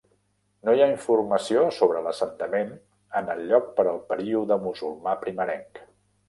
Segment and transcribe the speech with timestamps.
[0.67, 2.71] No hi ha informació sobre l'assentament
[3.21, 5.85] en el lloc per al període musulmà primerenc.